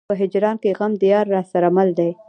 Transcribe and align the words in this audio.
په 0.09 0.13
هجران 0.21 0.55
کې 0.63 0.69
غم 0.77 0.93
د 0.97 1.03
يار 1.13 1.25
راسره 1.35 1.69
مل 1.75 1.89
دی. 1.99 2.11